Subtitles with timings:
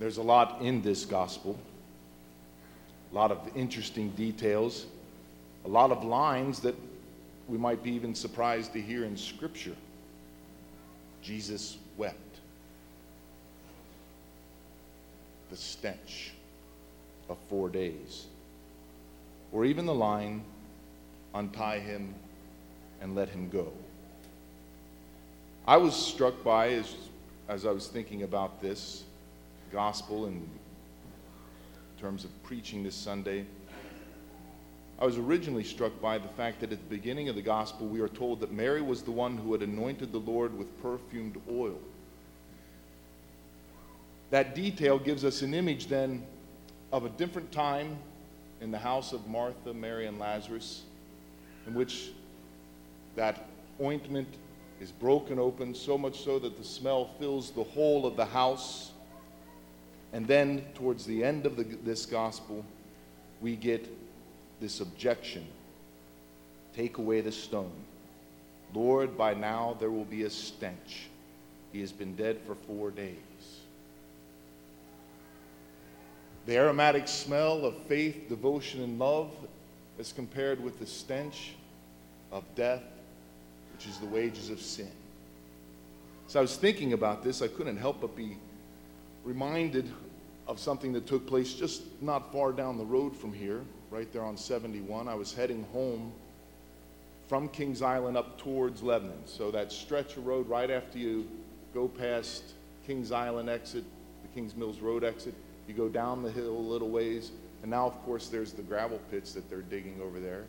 [0.00, 1.58] There's a lot in this gospel,
[3.12, 4.86] a lot of interesting details,
[5.66, 6.74] a lot of lines that
[7.48, 9.76] we might be even surprised to hear in Scripture.
[11.20, 12.16] Jesus wept.
[15.50, 16.32] The stench
[17.28, 18.24] of four days.
[19.52, 20.44] Or even the line,
[21.34, 22.14] untie him
[23.02, 23.70] and let him go.
[25.66, 26.94] I was struck by, as,
[27.50, 29.04] as I was thinking about this
[29.72, 30.48] gospel in
[32.00, 33.44] terms of preaching this Sunday,
[35.00, 38.00] I was originally struck by the fact that at the beginning of the gospel, we
[38.00, 41.78] are told that Mary was the one who had anointed the Lord with perfumed oil.
[44.30, 46.24] That detail gives us an image then
[46.92, 47.96] of a different time
[48.60, 50.82] in the house of Martha, Mary, and Lazarus,
[51.66, 52.10] in which
[53.16, 53.48] that
[53.80, 54.28] ointment
[54.80, 58.92] is broken open, so much so that the smell fills the whole of the house.
[60.12, 62.64] And then, towards the end of the, this gospel,
[63.40, 63.88] we get
[64.60, 65.46] this objection
[66.74, 67.72] Take away the stone.
[68.72, 71.08] Lord, by now there will be a stench.
[71.72, 73.16] He has been dead for four days.
[76.46, 79.30] The aromatic smell of faith, devotion, and love
[79.98, 81.54] is compared with the stench
[82.32, 82.82] of death,
[83.74, 84.90] which is the wages of sin.
[86.28, 88.36] So I was thinking about this, I couldn't help but be
[89.24, 89.90] reminded
[90.46, 94.24] of something that took place just not far down the road from here right there
[94.24, 95.08] on 71.
[95.08, 96.12] I was heading home
[97.28, 99.22] from Kings Island up towards Lebanon.
[99.26, 101.28] So that stretch of road right after you
[101.72, 102.42] go past
[102.86, 103.84] Kings Island exit,
[104.22, 105.34] the Kings Mills Road exit,
[105.68, 107.30] you go down the hill a little ways,
[107.62, 110.44] and now, of course, there's the gravel pits that they're digging over there.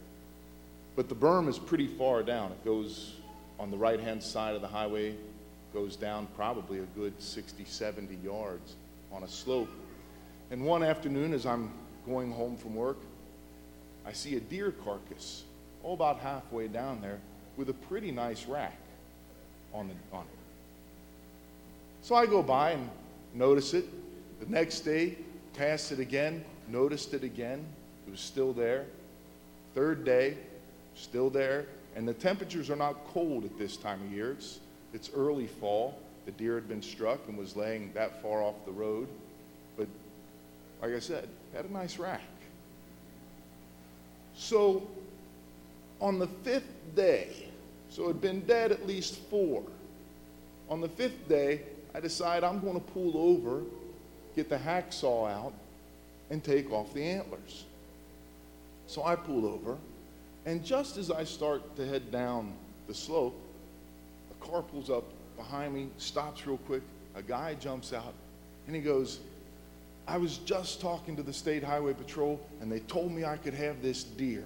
[0.95, 2.51] But the berm is pretty far down.
[2.51, 3.13] It goes
[3.59, 5.15] on the right hand side of the highway,
[5.73, 8.75] goes down probably a good 60, 70 yards
[9.11, 9.69] on a slope.
[10.49, 11.71] And one afternoon, as I'm
[12.05, 12.97] going home from work,
[14.05, 15.43] I see a deer carcass,
[15.83, 17.19] all about halfway down there,
[17.57, 18.77] with a pretty nice rack
[19.73, 20.39] on, the, on it.
[22.01, 22.89] So I go by and
[23.33, 23.85] notice it.
[24.39, 25.17] The next day,
[25.53, 27.63] passed it again, noticed it again.
[28.07, 28.85] It was still there.
[29.75, 30.37] Third day,
[30.95, 31.65] still there.
[31.95, 34.31] And the temperatures are not cold at this time of year.
[34.31, 34.59] It's,
[34.93, 35.97] it's early fall.
[36.25, 39.07] The deer had been struck and was laying that far off the road.
[39.77, 39.87] But
[40.81, 42.21] like I said, had a nice rack.
[44.35, 44.87] So
[45.99, 47.47] on the fifth day,
[47.89, 49.63] so it had been dead at least four.
[50.69, 51.61] On the fifth day,
[51.93, 53.63] I decide I'm going to pull over,
[54.35, 55.53] get the hacksaw out,
[56.29, 57.65] and take off the antlers.
[58.87, 59.77] So I pull over,
[60.45, 62.53] and just as I start to head down
[62.87, 63.37] the slope,
[64.41, 65.05] car pulls up
[65.37, 66.83] behind me, stops real quick.
[67.15, 68.13] A guy jumps out,
[68.67, 69.19] and he goes,
[70.07, 73.53] I was just talking to the State Highway Patrol, and they told me I could
[73.53, 74.45] have this deer.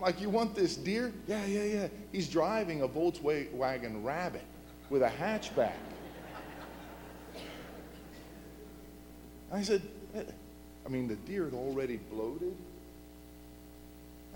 [0.00, 1.12] Like, you want this deer?
[1.26, 1.88] Yeah, yeah, yeah.
[2.12, 4.44] He's driving a Volkswagen Rabbit
[4.90, 5.72] with a hatchback.
[9.52, 9.82] I said,
[10.84, 12.54] I mean, the deer already bloated.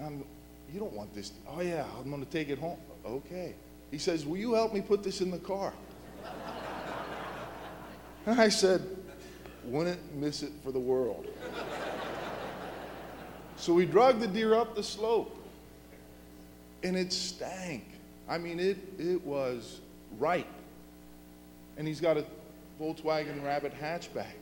[0.00, 0.24] I'm,
[0.72, 1.32] you don't want this.
[1.48, 2.78] Oh, yeah, I'm going to take it home.
[3.04, 3.54] Okay.
[3.90, 5.72] He says, Will you help me put this in the car?
[8.28, 8.82] And I said,
[9.64, 11.26] wouldn't miss it for the world.
[13.56, 15.34] so we drug the deer up the slope,
[16.82, 17.84] and it stank.
[18.28, 19.80] I mean, it, it was
[20.18, 20.46] ripe.
[21.78, 22.24] And he's got a
[22.78, 24.36] Volkswagen Rabbit hatchback.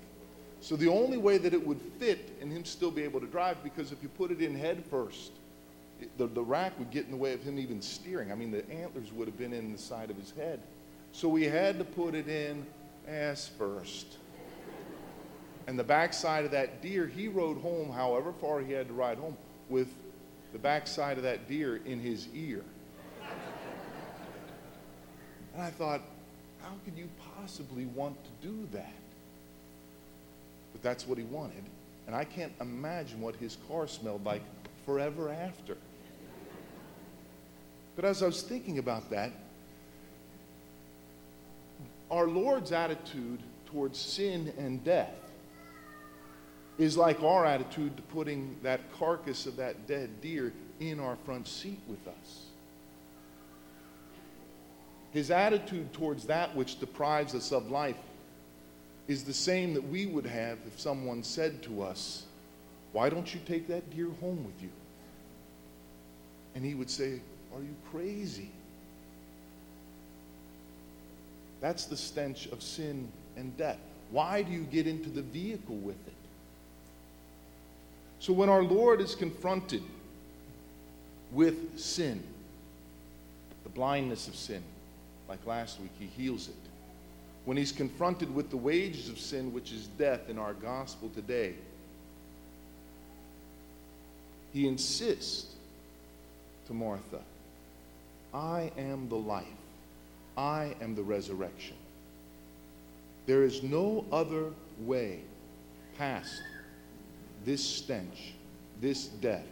[0.60, 3.62] So the only way that it would fit and him still be able to drive,
[3.62, 5.30] because if you put it in head first,
[6.18, 8.30] the, the rack would get in the way of him even steering.
[8.30, 10.60] I mean, the antlers would have been in the side of his head.
[11.12, 12.66] So we had to put it in
[13.08, 14.18] ass first.
[15.66, 19.18] And the backside of that deer, he rode home, however far he had to ride
[19.18, 19.36] home,
[19.68, 19.88] with
[20.52, 22.62] the backside of that deer in his ear.
[25.54, 26.02] And I thought,
[26.62, 28.92] how could you possibly want to do that?
[30.72, 31.64] But that's what he wanted.
[32.06, 34.42] And I can't imagine what his car smelled like
[34.86, 35.76] forever after.
[37.96, 39.32] But as I was thinking about that,
[42.10, 45.14] our Lord's attitude towards sin and death
[46.78, 51.48] is like our attitude to putting that carcass of that dead deer in our front
[51.48, 52.44] seat with us.
[55.12, 57.96] His attitude towards that which deprives us of life
[59.08, 62.25] is the same that we would have if someone said to us,
[62.96, 64.70] Why don't you take that deer home with you?
[66.54, 67.20] And he would say,
[67.54, 68.48] Are you crazy?
[71.60, 73.76] That's the stench of sin and death.
[74.10, 76.14] Why do you get into the vehicle with it?
[78.18, 79.82] So when our Lord is confronted
[81.32, 82.22] with sin,
[83.62, 84.62] the blindness of sin,
[85.28, 86.54] like last week, he heals it.
[87.44, 91.56] When he's confronted with the wages of sin, which is death in our gospel today,
[94.56, 95.54] he insists
[96.66, 97.20] to Martha,
[98.32, 99.44] I am the life.
[100.34, 101.76] I am the resurrection.
[103.26, 105.20] There is no other way
[105.98, 106.40] past
[107.44, 108.32] this stench,
[108.80, 109.44] this death,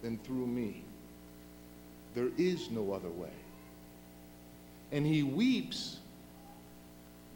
[0.00, 0.84] than through me.
[2.14, 3.36] There is no other way.
[4.92, 5.98] And he weeps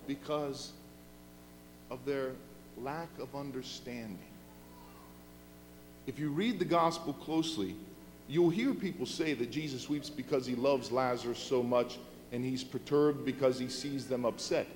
[0.07, 0.71] because
[1.91, 2.35] of their
[2.77, 4.28] lack of understanding.
[6.09, 7.77] If you read the gospel closely,
[8.29, 11.99] you'll hear people say that Jesus weeps because he loves Lazarus so much
[12.33, 14.67] and he's perturbed because he sees them upset.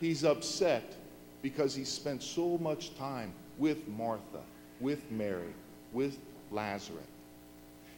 [0.00, 0.94] He's upset
[1.40, 4.42] because he spent so much time with Martha,
[4.80, 5.54] with Mary,
[5.94, 6.18] with
[6.50, 7.00] Lazarus.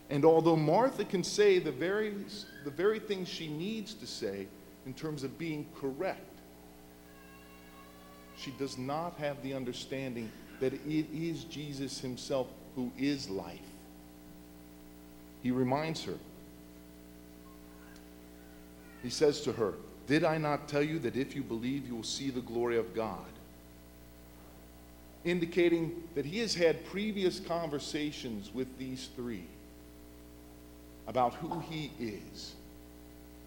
[0.09, 2.15] And although Martha can say the very,
[2.65, 4.47] the very things she needs to say
[4.87, 6.21] in terms of being correct,
[8.37, 10.31] she does not have the understanding
[10.61, 13.59] that it is Jesus himself who is life.
[15.43, 16.15] He reminds her.
[19.03, 19.75] He says to her,
[20.07, 22.95] Did I not tell you that if you believe, you will see the glory of
[22.95, 23.19] God?
[25.25, 29.45] Indicating that he has had previous conversations with these three
[31.07, 32.55] about who he is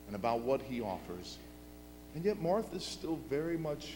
[0.07, 1.37] and about what he offers.
[2.15, 3.93] And yet, Martha's still very much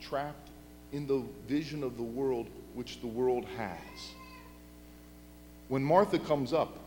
[0.00, 0.48] trapped
[0.92, 4.10] in the vision of the world which the world has.
[5.68, 6.78] When Martha comes up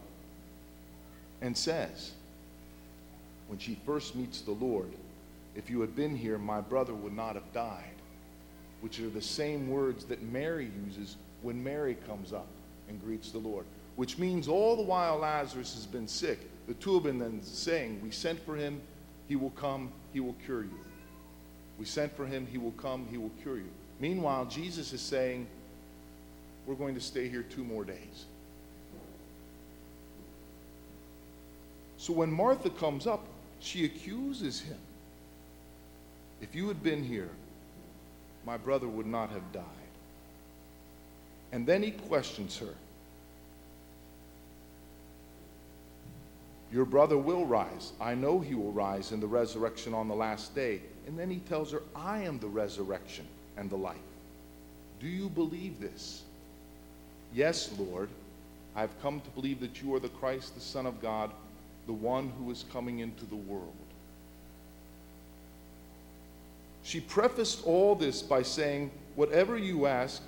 [1.42, 2.12] and says,
[3.48, 4.92] when she first meets the Lord,
[5.56, 7.96] If you had been here, my brother would not have died,
[8.82, 12.48] which are the same words that Mary uses when Mary comes up
[12.88, 13.66] and greets the Lord,
[13.96, 18.00] which means all the while Lazarus has been sick, the two have been then saying,
[18.02, 18.80] We sent for him,
[19.28, 20.80] he will come, he will cure you.
[21.78, 23.70] We sent for him, he will come, he will cure you.
[24.00, 25.48] Meanwhile, Jesus is saying,
[26.66, 28.26] We're going to stay here two more days.
[32.00, 33.26] So when Martha comes up,
[33.60, 34.78] she accuses him.
[36.42, 37.30] If you had been here,
[38.46, 39.66] my brother would not have died.
[41.52, 42.74] And then he questions her.
[46.72, 47.92] Your brother will rise.
[48.00, 50.80] I know he will rise in the resurrection on the last day.
[51.06, 53.98] And then he tells her, I am the resurrection and the life.
[55.02, 56.22] Do you believe this?
[57.34, 58.08] Yes, Lord.
[58.74, 61.32] I've come to believe that you are the Christ, the Son of God,
[61.90, 63.74] the one who is coming into the world.
[66.84, 70.22] She prefaced all this by saying, Whatever you ask,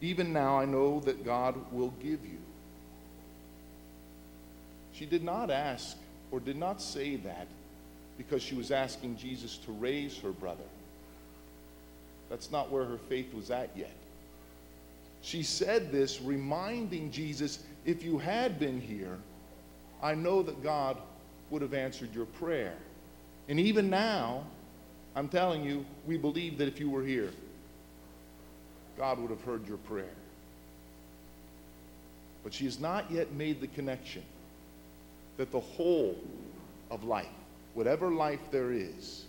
[0.00, 2.38] even now I know that God will give you.
[4.92, 5.96] She did not ask
[6.30, 7.48] or did not say that
[8.16, 10.70] because she was asking Jesus to raise her brother.
[12.30, 13.96] That's not where her faith was at yet.
[15.22, 19.18] She said this reminding Jesus, if you had been here,
[20.04, 20.98] I know that God
[21.48, 22.74] would have answered your prayer.
[23.48, 24.44] And even now,
[25.16, 27.30] I'm telling you, we believe that if you were here,
[28.98, 30.14] God would have heard your prayer.
[32.42, 34.22] But she has not yet made the connection
[35.38, 36.18] that the whole
[36.90, 37.26] of life,
[37.72, 39.24] whatever life there is,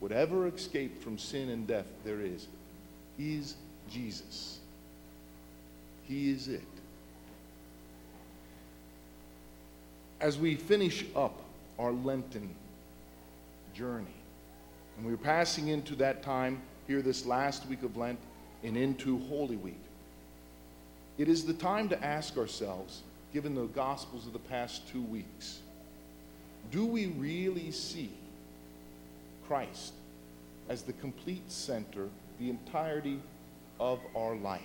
[0.00, 2.48] whatever escape from sin and death there is,
[3.20, 3.54] is
[3.88, 4.58] Jesus.
[6.08, 6.71] He is it.
[10.22, 11.42] As we finish up
[11.80, 12.54] our Lenten
[13.74, 14.06] journey,
[14.96, 18.20] and we're passing into that time here this last week of Lent
[18.62, 19.82] and into Holy Week,
[21.18, 23.02] it is the time to ask ourselves
[23.34, 25.58] given the Gospels of the past two weeks,
[26.70, 28.12] do we really see
[29.48, 29.92] Christ
[30.68, 33.18] as the complete center, the entirety
[33.80, 34.62] of our life,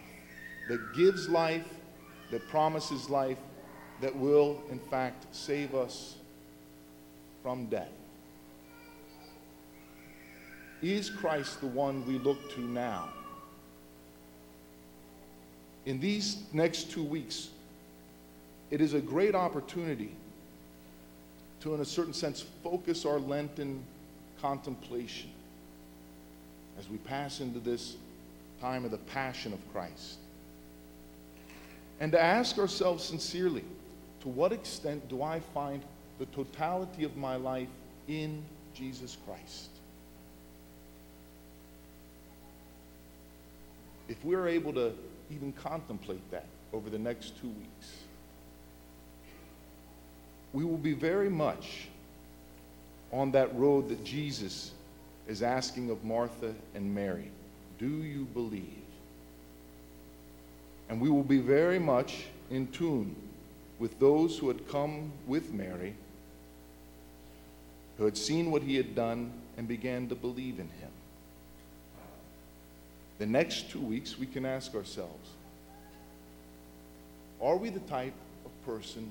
[0.70, 1.66] that gives life,
[2.30, 3.40] that promises life,
[4.02, 6.16] that will, in fact, save us
[7.42, 7.90] from death?
[10.82, 13.10] Is Christ the one we look to now?
[15.86, 17.50] In these next two weeks,
[18.70, 20.12] it is a great opportunity
[21.62, 23.84] to, in a certain sense, focus our Lenten
[24.42, 25.30] contemplation
[26.78, 27.96] as we pass into this
[28.62, 30.18] time of the passion of Christ.
[32.00, 33.64] And to ask ourselves sincerely
[34.28, 35.82] to what extent do I find
[36.20, 37.70] the totality of my life
[38.10, 38.44] in
[38.74, 39.70] Jesus Christ.
[44.10, 44.94] If we're able to
[45.32, 46.44] even contemplate that
[46.74, 47.94] over the next two weeks,
[50.52, 51.88] we will be very much
[53.14, 54.72] on that road that Jesus
[55.30, 57.32] is asking of Martha and Mary.
[57.80, 58.84] Do you believe?
[60.90, 63.16] And we will be very much in tune
[63.80, 65.96] with those who had come with Mary,
[67.98, 70.92] who had seen what he had done and began to believe in him.
[73.20, 75.30] The next two weeks, we can ask ourselves
[77.42, 78.14] Are we the type
[78.46, 79.10] of person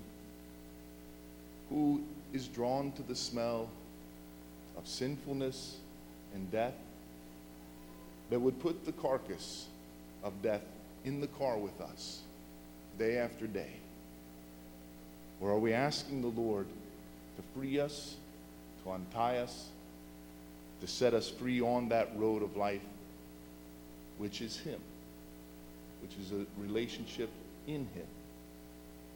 [1.68, 3.68] who is drawn to the smell
[4.76, 5.78] of sinfulness
[6.34, 6.74] and death
[8.30, 9.66] that would put the carcass
[10.22, 10.62] of death
[11.04, 12.20] in the car with us
[12.98, 13.72] day after day?
[15.40, 16.66] Or are we asking the Lord
[17.36, 18.16] to free us,
[18.84, 19.68] to untie us,
[20.80, 22.82] to set us free on that road of life,
[24.18, 24.80] which is Him,
[26.02, 27.30] which is a relationship
[27.66, 28.06] in Him,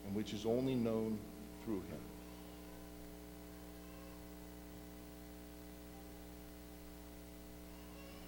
[0.07, 1.19] and which is only known
[1.65, 2.10] through Him?